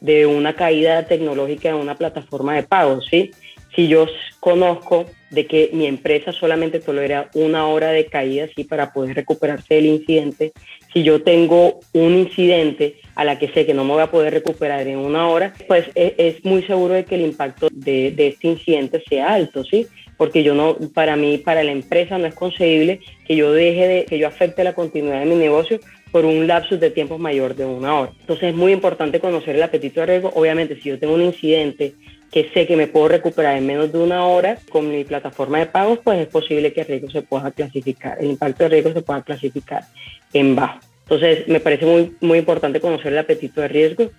[0.00, 3.30] de una caída tecnológica en una plataforma de pago, ¿sí?
[3.74, 4.06] Si yo
[4.40, 8.64] conozco de que mi empresa solamente tolera una hora de caída ¿sí?
[8.64, 10.52] para poder recuperarse del incidente,
[10.92, 14.32] si yo tengo un incidente a la que sé que no me voy a poder
[14.32, 18.28] recuperar en una hora, pues es, es muy seguro de que el impacto de, de,
[18.28, 19.86] este incidente sea alto, ¿sí?
[20.16, 24.04] Porque yo no, para mí, para la empresa no es concebible que yo deje de,
[24.04, 27.64] que yo afecte la continuidad de mi negocio por un lapsus de tiempo mayor de
[27.64, 28.12] una hora.
[28.20, 30.32] Entonces es muy importante conocer el apetito de riesgo.
[30.34, 31.94] Obviamente, si yo tengo un incidente
[32.30, 35.66] que sé que me puedo recuperar en menos de una hora con mi plataforma de
[35.66, 39.02] pagos, pues es posible que el riesgo se pueda clasificar, el impacto de riesgo se
[39.02, 39.84] pueda clasificar
[40.32, 40.78] en bajo.
[41.02, 44.10] Entonces, me parece muy, muy importante conocer el apetito de riesgo.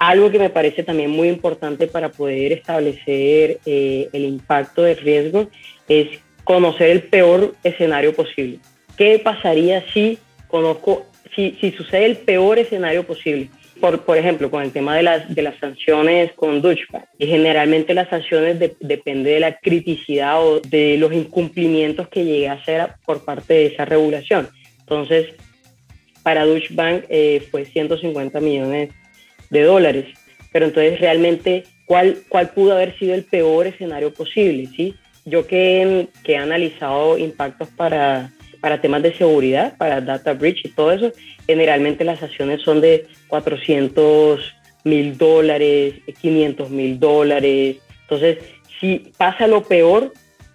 [0.00, 5.48] Algo que me parece también muy importante para poder establecer eh, el impacto de riesgo
[5.88, 6.08] es
[6.42, 8.58] conocer el peor escenario posible.
[8.96, 13.48] ¿Qué pasaría si conozco, si, si sucede el peor escenario posible?
[13.82, 17.04] Por, por ejemplo, con el tema de las, de las sanciones con Deutsche Bank.
[17.18, 22.48] Y generalmente las sanciones de, depende de la criticidad o de los incumplimientos que llegue
[22.48, 24.48] a hacer por parte de esa regulación.
[24.78, 25.34] Entonces,
[26.22, 28.90] para Deutsche Bank eh, fue 150 millones
[29.50, 30.06] de dólares.
[30.52, 34.68] Pero entonces, realmente, ¿cuál, ¿cuál pudo haber sido el peor escenario posible?
[34.76, 34.94] ¿sí?
[35.24, 38.30] Yo que, que he analizado impactos para
[38.62, 41.12] para temas de seguridad, para data breach y todo eso,
[41.48, 44.40] generalmente las acciones son de 400
[44.84, 47.78] mil dólares, 500 mil dólares.
[48.02, 48.38] Entonces,
[48.80, 50.12] si pasa lo peor,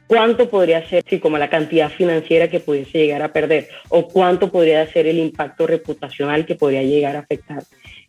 [0.07, 3.67] ¿cuánto podría ser, sí, como la cantidad financiera que pudiese llegar a perder?
[3.89, 7.63] ¿O cuánto podría ser el impacto reputacional que podría llegar a afectar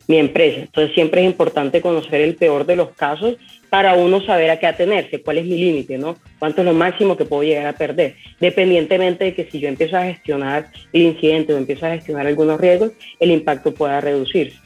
[0.08, 0.62] mi empresa?
[0.62, 3.36] Entonces, siempre es importante conocer el peor de los casos
[3.70, 6.16] para uno saber a qué atenerse, cuál es mi límite, ¿no?
[6.38, 9.96] Cuánto es lo máximo que puedo llegar a perder, dependientemente de que si yo empiezo
[9.96, 14.58] a gestionar el incidente o empiezo a gestionar algunos riesgos, el impacto pueda reducirse.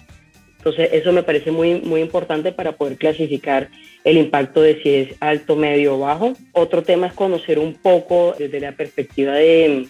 [0.59, 3.69] Entonces, eso me parece muy, muy importante para poder clasificar
[4.05, 6.35] el impacto de si es alto, medio o bajo.
[6.53, 9.89] Otro tema es conocer un poco desde la perspectiva de,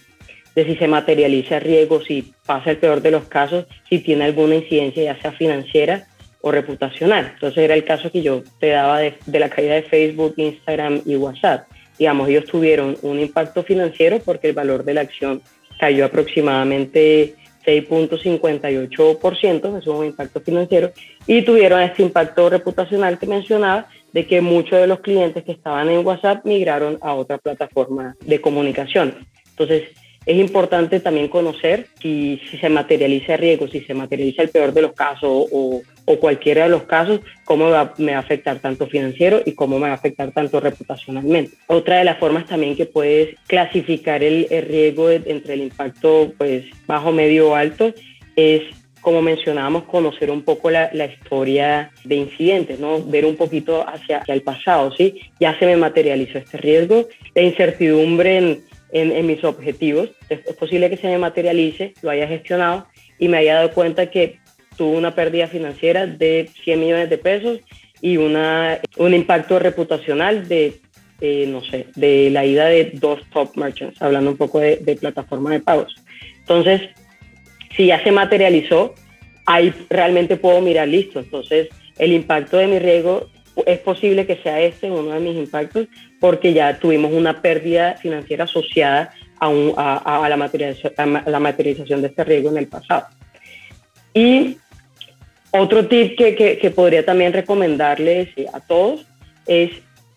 [0.55, 4.55] de si se materializa riesgo, si pasa el peor de los casos, si tiene alguna
[4.55, 6.05] incidencia ya sea financiera
[6.41, 7.31] o reputacional.
[7.33, 11.01] Entonces era el caso que yo te daba de, de la caída de Facebook, Instagram
[11.05, 11.67] y WhatsApp.
[11.97, 15.41] Digamos, ellos tuvieron un impacto financiero porque el valor de la acción
[15.79, 17.35] cayó aproximadamente
[17.65, 20.91] 6.58%, eso es un impacto financiero,
[21.27, 25.89] y tuvieron este impacto reputacional que mencionaba de que muchos de los clientes que estaban
[25.89, 29.25] en WhatsApp migraron a otra plataforma de comunicación.
[29.51, 29.83] Entonces,
[30.25, 34.73] es importante también conocer si, si se materializa el riesgo, si se materializa el peor
[34.73, 37.65] de los casos o, o cualquiera de los casos, cómo
[37.97, 41.57] me va a afectar tanto financiero y cómo me va a afectar tanto reputacionalmente.
[41.67, 46.65] Otra de las formas también que puedes clasificar el, el riesgo entre el impacto pues
[46.87, 47.93] bajo, medio o alto
[48.35, 48.63] es
[49.01, 53.03] como mencionábamos, conocer un poco la, la, historia de incidentes, ¿no?
[53.03, 55.19] Ver un poquito hacia, hacia, el pasado, ¿sí?
[55.41, 60.55] Ya se me materializó este riesgo, la incertidumbre en, en, en mis objetivos, es, es
[60.55, 62.87] posible que se me materialice, lo haya gestionado
[63.19, 64.39] y me haya dado cuenta que
[64.77, 67.59] tuvo una pérdida financiera de 100 millones de pesos
[68.01, 70.81] y una, un impacto reputacional de,
[71.21, 74.95] eh, no sé, de la ida de dos top merchants, hablando un poco de, de
[74.95, 75.95] plataforma de pagos.
[76.39, 76.81] Entonces,
[77.75, 78.93] si ya se materializó,
[79.45, 83.29] ahí realmente puedo mirar, listo, entonces el impacto de mi riesgo
[83.65, 85.87] es posible que sea este uno de mis impactos
[86.23, 91.39] porque ya tuvimos una pérdida financiera asociada a, un, a, a, la, materialización, a la
[91.41, 93.07] materialización de este riesgo en el pasado.
[94.13, 94.55] Y
[95.51, 99.05] otro tip que, que, que, podría también recomendarles a todos
[99.47, 99.71] es,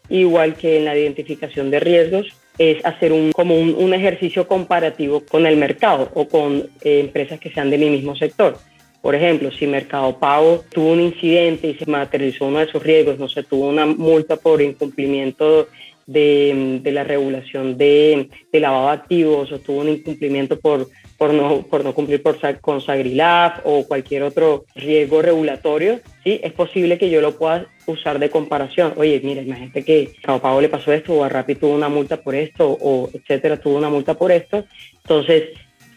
[0.09, 5.25] igual que en la identificación de riesgos, es hacer un, como un, un ejercicio comparativo
[5.29, 8.57] con el mercado o con eh, empresas que sean de mi mismo sector.
[9.03, 13.19] Por ejemplo, si Mercado Pago tuvo un incidente y se materializó uno de sus riesgos,
[13.19, 15.67] no sé, tuvo una multa por incumplimiento
[16.07, 20.89] de, la regulación de, lavado de activos o tuvo un incumplimiento por,
[21.19, 26.41] por, no, por no cumplir por, con Sagrilaf o cualquier otro riesgo regulatorio, ¿sí?
[26.43, 28.95] es posible que yo lo pueda usar de comparación.
[28.97, 32.23] Oye, mira, imagínate que a Pago le pasó esto o a Rappi tuvo una multa
[32.23, 34.65] por esto o etcétera, tuvo una multa por esto.
[35.03, 35.51] Entonces,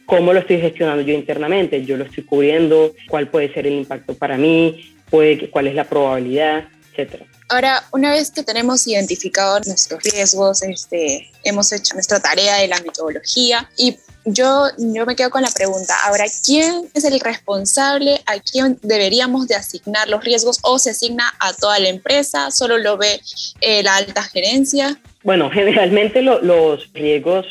[0.06, 1.86] ¿cómo lo estoy gestionando yo internamente?
[1.86, 5.86] Yo lo estoy cubriendo, cuál puede ser el impacto para mí, puede, cuál es la
[5.86, 7.26] probabilidad, etcétera.
[7.50, 12.80] Ahora, una vez que tenemos identificados nuestros riesgos, este, hemos hecho nuestra tarea de la
[12.82, 18.22] metodología y yo, yo me quedo con la pregunta, ahora, ¿quién es el responsable?
[18.26, 20.60] ¿A quién deberíamos de asignar los riesgos?
[20.62, 22.52] ¿O se asigna a toda la empresa?
[22.52, 23.22] ¿Solo lo ve
[23.62, 25.00] eh, la alta gerencia?
[25.24, 27.46] Bueno, generalmente lo, los riesgos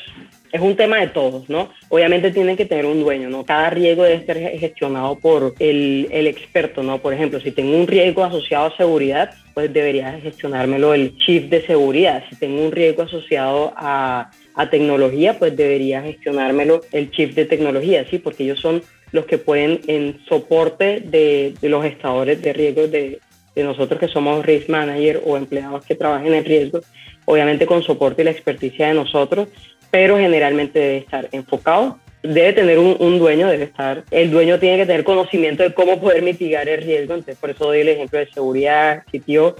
[0.52, 1.70] es un tema de todos, ¿no?
[1.88, 3.44] Obviamente tienen que tener un dueño, ¿no?
[3.44, 6.98] Cada riesgo debe ser gestionado por el, el, experto, ¿no?
[6.98, 11.66] Por ejemplo, si tengo un riesgo asociado a seguridad, pues debería gestionármelo el chief de
[11.66, 12.24] seguridad.
[12.30, 18.06] Si tengo un riesgo asociado a, a tecnología, pues debería gestionármelo el chief de tecnología,
[18.08, 18.18] ¿sí?
[18.18, 18.82] Porque ellos son
[19.12, 23.20] los que pueden en soporte de, de los gestadores de riesgos de,
[23.54, 26.80] de nosotros que somos risk manager o empleados que trabajen en riesgo,
[27.24, 29.48] obviamente con soporte y la experticia de nosotros,
[29.90, 31.98] pero generalmente debe estar enfocado.
[32.22, 34.04] Debe tener un, un, dueño, debe estar.
[34.10, 37.14] El dueño tiene que tener conocimiento de cómo poder mitigar el riesgo.
[37.14, 39.56] Entonces, por eso doy el ejemplo de seguridad, sitio.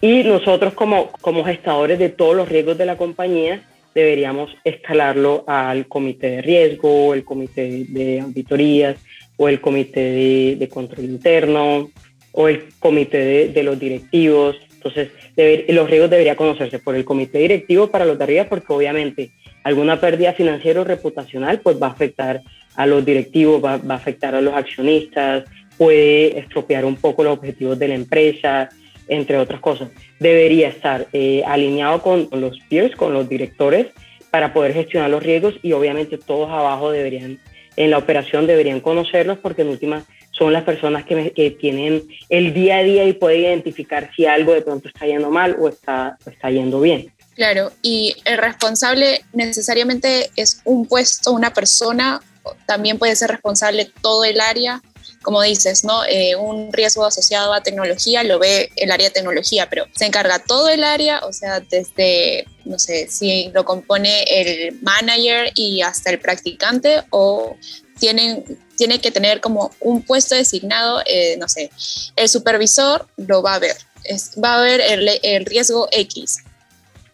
[0.00, 3.62] Y nosotros, como, como gestadores de todos los riesgos de la compañía,
[3.94, 8.96] deberíamos escalarlo al comité de riesgo, el comité de auditorías,
[9.36, 11.90] o el comité de, de control interno,
[12.32, 14.56] o el comité de, de los directivos.
[14.74, 18.72] Entonces, debe, los riesgos deberían conocerse por el comité directivo para los de arriba, porque
[18.72, 19.30] obviamente
[19.66, 22.40] alguna pérdida financiera o reputacional pues va a afectar
[22.76, 25.42] a los directivos, va, va, a afectar a los accionistas,
[25.76, 28.68] puede estropear un poco los objetivos de la empresa,
[29.08, 29.88] entre otras cosas.
[30.20, 33.88] Debería estar eh, alineado con, los peers, con los directores,
[34.30, 37.40] para poder gestionar los riesgos y obviamente todos abajo deberían,
[37.76, 42.02] en la operación deberían conocerlos porque en última son las personas que, me, que, tienen
[42.28, 45.68] el día a día y pueden identificar si algo de pronto está yendo mal o
[45.68, 47.15] está, está yendo bien.
[47.36, 52.22] Claro, y el responsable necesariamente es un puesto, una persona,
[52.66, 54.82] también puede ser responsable todo el área,
[55.20, 56.02] como dices, ¿no?
[56.06, 60.38] Eh, un riesgo asociado a tecnología lo ve el área de tecnología, pero se encarga
[60.38, 66.08] todo el área, o sea, desde, no sé, si lo compone el manager y hasta
[66.08, 67.54] el practicante o
[67.98, 68.44] tienen,
[68.78, 71.70] tiene que tener como un puesto designado, eh, no sé,
[72.16, 73.76] el supervisor lo va a ver,
[74.42, 74.80] va a ver
[75.22, 76.38] el riesgo X,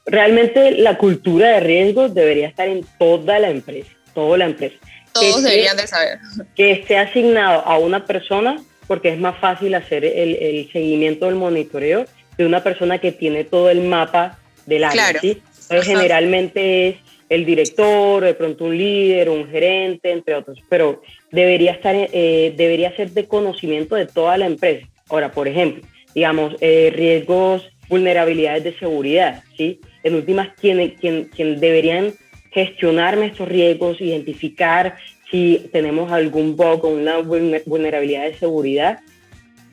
[0.07, 4.77] realmente la cultura de riesgos debería estar en toda la empresa, toda la empresa.
[5.13, 6.19] Todos que deberían esté, de saber.
[6.55, 12.05] Que esté asignado a una persona porque es más fácil hacer el, seguimiento del monitoreo
[12.37, 15.21] de una persona que tiene todo el mapa del área.
[15.21, 15.43] ¿sí?
[15.83, 16.97] generalmente es
[17.29, 22.95] el director, de pronto un líder, un gerente, entre otros, pero debería, estar, eh, debería
[22.95, 24.87] ser de conocimiento de toda la empresa.
[25.09, 25.83] Ahora, por ejemplo,
[26.15, 29.81] digamos, eh, riesgos, vulnerabilidades de seguridad, ¿sí?
[30.03, 32.13] En últimas, quien, quien, quien deberían
[32.51, 34.97] gestionar nuestros riesgos, identificar
[35.31, 39.01] si tenemos algún bug o una vulnerabilidad de seguridad,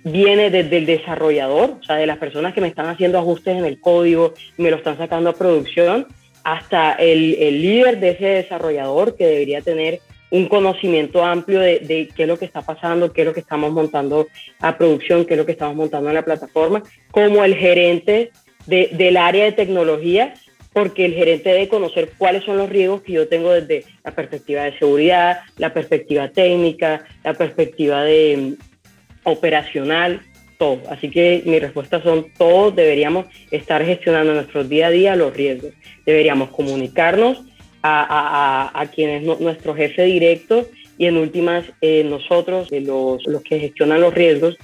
[0.04, 3.66] viene desde el desarrollador, o sea, de las personas que me están haciendo ajustes en
[3.66, 6.08] el código me lo están sacando a producción,
[6.44, 10.00] hasta el, el líder de ese desarrollador que debería tener
[10.32, 13.40] un conocimiento amplio de, de, qué es lo que está pasando, qué es lo que
[13.40, 14.28] estamos montando
[14.60, 18.32] a producción, qué es lo que estamos montando en la plataforma, como el gerente
[18.70, 20.34] de, del área de tecnología
[20.72, 24.64] porque el gerente debe conocer cuáles son los riesgos que yo tengo desde la perspectiva
[24.64, 30.22] de seguridad, la perspectiva técnica, la perspectiva de mm, operacional,
[30.58, 30.82] todo.
[30.90, 35.34] Así que mi respuesta son todos deberíamos estar gestionando en nuestro día a día los
[35.34, 35.72] riesgos.
[36.06, 37.42] Deberíamos comunicarnos
[37.82, 43.42] a, a, a, quien es nuestro jefe directo y en últimas eh, nosotros, los, los
[43.42, 44.58] que gestionan los riesgos,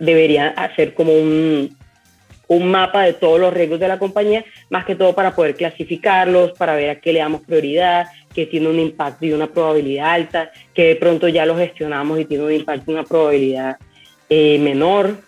[0.00, 1.76] deberían hacer como un,
[2.50, 6.50] un mapa de todos los riesgos de la compañía, más que todo para poder clasificarlos,
[6.58, 10.50] para ver a qué le damos prioridad, que tiene un impacto y una probabilidad alta,
[10.74, 13.76] que de pronto ya lo gestionamos y tiene un impacto y una probabilidad
[14.28, 15.20] eh, menor,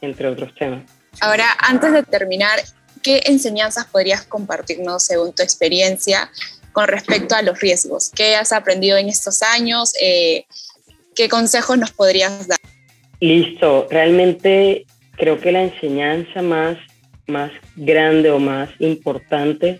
[0.00, 0.84] entre otros temas.
[1.20, 2.58] Ahora, antes de terminar,
[3.02, 6.30] ¿qué enseñanzas podrías compartirnos según tu experiencia
[6.72, 8.10] con respecto a los riesgos?
[8.10, 9.92] ¿Qué has aprendido en estos años?
[10.00, 10.46] Eh,
[11.14, 12.58] ¿Qué consejos nos podrías dar?
[13.20, 14.86] Listo, realmente
[15.22, 16.76] creo que la enseñanza más,
[17.28, 19.78] más grande o más importante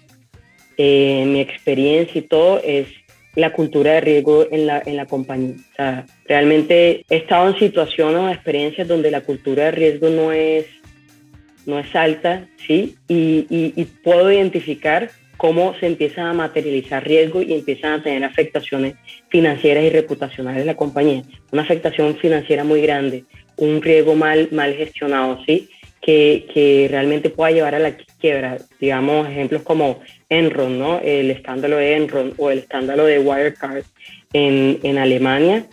[0.76, 2.86] eh, mi experiencia y todo es
[3.34, 5.56] la cultura de riesgo en la, en la compañía.
[5.72, 10.30] O sea, realmente he estado en situaciones o experiencias donde la cultura de riesgo no
[10.30, 10.66] es,
[11.66, 12.94] no es alta, ¿sí?
[13.08, 18.22] Y, y, y puedo identificar cómo se empiezan a materializar riesgos y empiezan a tener
[18.22, 18.94] afectaciones
[19.28, 21.24] financieras y reputacionales de la compañía.
[21.50, 23.24] Una afectación financiera muy grande,
[23.56, 25.68] un riesgo mal, mal gestionado, ¿sí?
[26.00, 28.58] Que, que realmente pueda llevar a la quiebra.
[28.80, 31.00] Digamos, ejemplos como Enron, ¿no?
[31.00, 33.84] El escándalo de Enron o el escándalo de Wirecard
[34.32, 35.66] en, en Alemania.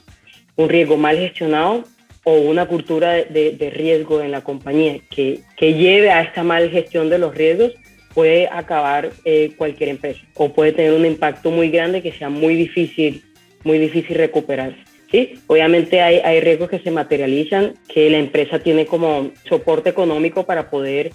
[0.56, 1.86] Un riesgo mal gestionado
[2.24, 6.70] o una cultura de, de, riesgo en la compañía que, que, lleve a esta mal
[6.70, 7.74] gestión de los riesgos
[8.14, 12.56] puede acabar eh, cualquier empresa o puede tener un impacto muy grande que sea muy
[12.56, 13.24] difícil,
[13.64, 14.89] muy difícil recuperarse.
[15.12, 20.46] Sí, obviamente hay, hay riesgos que se materializan, que la empresa tiene como soporte económico
[20.46, 21.12] para poder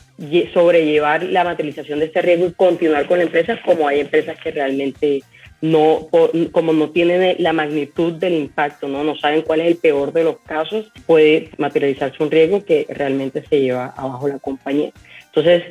[0.52, 4.50] sobrellevar la materialización de este riesgo y continuar con la empresa, como hay empresas que
[4.50, 5.22] realmente
[5.60, 6.08] no,
[6.50, 9.04] como no tienen la magnitud del impacto, ¿no?
[9.04, 13.44] no saben cuál es el peor de los casos, puede materializarse un riesgo que realmente
[13.48, 14.90] se lleva abajo la compañía.
[15.26, 15.62] Entonces,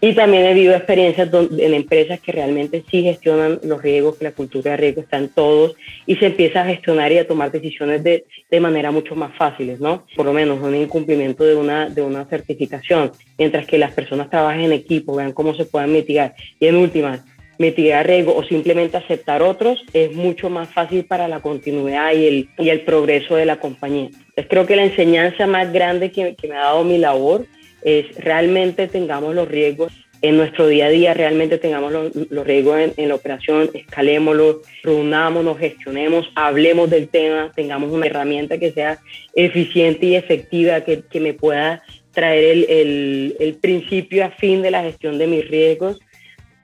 [0.00, 4.32] y también he vivido experiencias en empresas que realmente sí gestionan los riesgos, que la
[4.32, 5.74] cultura de riesgo está en todos
[6.06, 9.80] y se empieza a gestionar y a tomar decisiones de, de manera mucho más fáciles,
[9.80, 10.04] ¿no?
[10.14, 14.64] Por lo menos un incumplimiento de una, de una certificación, mientras que las personas trabajen
[14.64, 16.34] en equipo, vean cómo se pueden mitigar.
[16.60, 17.22] Y en últimas,
[17.58, 22.48] mitigar riesgo o simplemente aceptar otros es mucho más fácil para la continuidad y el,
[22.58, 24.10] y el progreso de la compañía.
[24.10, 27.46] Entonces creo que la enseñanza más grande que, que me ha dado mi labor
[27.82, 33.08] es realmente tengamos los riesgos en nuestro día a día, realmente tengamos los, riesgos en,
[33.08, 38.98] la operación, escalémoslos, reunámonos, gestionemos, hablemos del tema, tengamos una herramienta que sea
[39.34, 44.70] eficiente y efectiva, que, que me pueda traer el, el, el, principio a fin de
[44.70, 46.00] la gestión de mis riesgos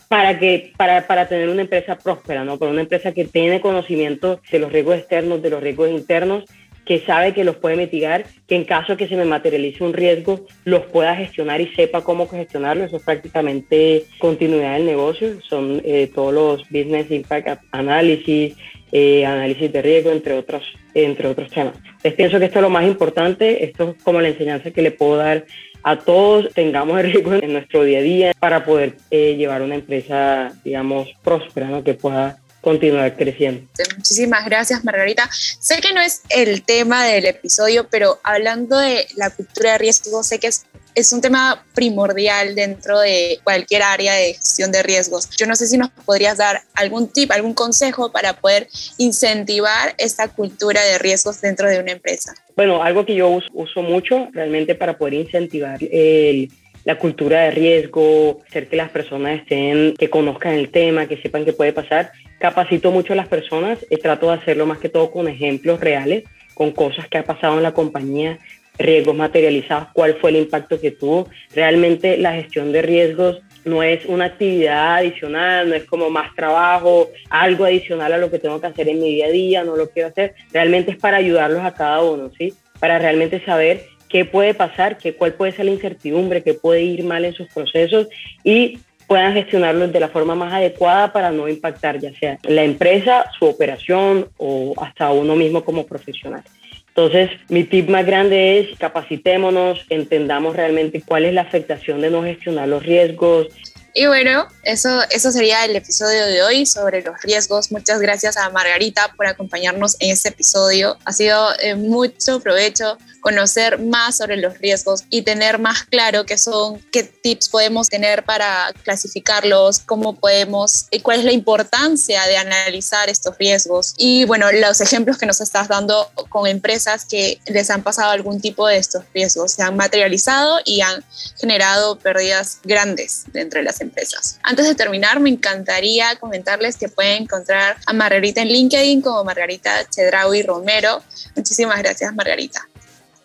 [0.08, 2.58] para, que, para, para tener una empresa próspera, ¿no?
[2.58, 6.44] Para una empresa que tiene conocimiento de los riesgos externos, de los riesgos internos
[6.84, 10.46] que sabe que los puede mitigar, que en caso que se me materialice un riesgo,
[10.64, 12.84] los pueda gestionar y sepa cómo gestionarlo.
[12.84, 15.40] Eso es prácticamente continuidad del negocio.
[15.48, 18.56] Son eh, todos los business impact análisis,
[18.90, 20.64] eh, análisis de riesgo, entre otros,
[20.94, 21.74] entre otros temas.
[22.02, 23.64] Les pienso que esto es lo más importante.
[23.64, 25.44] Esto es como la enseñanza que le puedo dar
[25.84, 29.74] a todos tengamos el riesgo en nuestro día a día para poder eh, llevar una
[29.74, 31.82] empresa, digamos, próspera, ¿no?
[31.82, 33.68] que pueda continuar creciendo.
[33.96, 35.28] Muchísimas gracias, Margarita.
[35.32, 40.22] Sé que no es el tema del episodio, pero hablando de la cultura de riesgo,
[40.22, 40.64] sé que es,
[40.94, 45.28] es un tema primordial dentro de cualquier área de gestión de riesgos.
[45.30, 50.28] Yo no sé si nos podrías dar algún tip, algún consejo para poder incentivar esta
[50.28, 52.32] cultura de riesgos dentro de una empresa.
[52.54, 56.50] Bueno, algo que yo uso, uso mucho realmente para poder incentivar el
[56.84, 61.44] la cultura de riesgo, hacer que las personas estén, que conozcan el tema, que sepan
[61.44, 62.12] qué puede pasar.
[62.38, 66.24] Capacito mucho a las personas, y trato de hacerlo más que todo con ejemplos reales,
[66.54, 68.38] con cosas que ha pasado en la compañía,
[68.78, 71.28] riesgos materializados, cuál fue el impacto que tuvo.
[71.54, 77.10] Realmente la gestión de riesgos no es una actividad adicional, no es como más trabajo,
[77.30, 79.90] algo adicional a lo que tengo que hacer en mi día a día, no lo
[79.90, 82.54] quiero hacer, realmente es para ayudarlos a cada uno, ¿sí?
[82.80, 87.02] Para realmente saber qué puede pasar, qué, cuál puede ser la incertidumbre, qué puede ir
[87.02, 88.08] mal en sus procesos
[88.44, 93.24] y puedan gestionarlos de la forma más adecuada para no impactar ya sea la empresa,
[93.38, 96.42] su operación o hasta uno mismo como profesional.
[96.88, 102.22] Entonces, mi tip más grande es capacitémonos, entendamos realmente cuál es la afectación de no
[102.22, 103.48] gestionar los riesgos,
[103.94, 107.70] y bueno, eso, eso sería el episodio de hoy sobre los riesgos.
[107.70, 110.96] Muchas gracias a Margarita por acompañarnos en este episodio.
[111.04, 116.36] Ha sido eh, mucho provecho conocer más sobre los riesgos y tener más claro qué
[116.38, 122.36] son, qué tips podemos tener para clasificarlos, cómo podemos y cuál es la importancia de
[122.36, 123.94] analizar estos riesgos.
[123.96, 128.40] Y bueno, los ejemplos que nos estás dando con empresas que les han pasado algún
[128.40, 131.04] tipo de estos riesgos, se han materializado y han
[131.38, 134.38] generado pérdidas grandes entre las empresas.
[134.42, 139.88] Antes de terminar, me encantaría comentarles que pueden encontrar a Margarita en LinkedIn como Margarita
[139.88, 141.02] Chedraui Romero.
[141.36, 142.66] Muchísimas gracias, Margarita.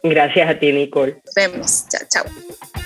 [0.03, 1.20] Gracias a ti, Nicole.
[1.26, 1.86] Nos vemos.
[1.89, 2.84] Chao, chao.